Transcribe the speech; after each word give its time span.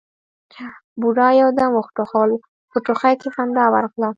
بوډا 0.99 1.27
يو 1.41 1.49
دم 1.57 1.71
وټوخل، 1.75 2.31
په 2.71 2.77
ټوخي 2.85 3.13
کې 3.21 3.29
خندا 3.35 3.65
ورغله: 3.73 4.09